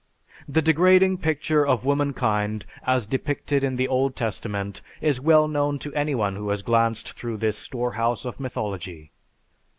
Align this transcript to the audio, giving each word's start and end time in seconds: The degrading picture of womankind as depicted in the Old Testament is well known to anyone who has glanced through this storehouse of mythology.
The 0.49 0.63
degrading 0.63 1.19
picture 1.19 1.63
of 1.63 1.85
womankind 1.85 2.65
as 2.87 3.05
depicted 3.05 3.63
in 3.63 3.75
the 3.75 3.87
Old 3.87 4.15
Testament 4.15 4.81
is 4.99 5.21
well 5.21 5.47
known 5.47 5.77
to 5.77 5.93
anyone 5.93 6.35
who 6.35 6.49
has 6.49 6.63
glanced 6.63 7.11
through 7.11 7.37
this 7.37 7.59
storehouse 7.59 8.25
of 8.25 8.39
mythology. 8.39 9.11